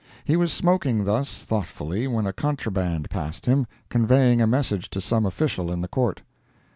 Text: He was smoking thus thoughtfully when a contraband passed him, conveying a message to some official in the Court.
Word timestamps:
He 0.25 0.35
was 0.35 0.51
smoking 0.51 1.03
thus 1.05 1.43
thoughtfully 1.43 2.07
when 2.07 2.25
a 2.25 2.33
contraband 2.33 3.11
passed 3.11 3.45
him, 3.45 3.67
conveying 3.87 4.41
a 4.41 4.47
message 4.47 4.89
to 4.89 4.99
some 4.99 5.27
official 5.27 5.71
in 5.71 5.81
the 5.81 5.87
Court. 5.87 6.23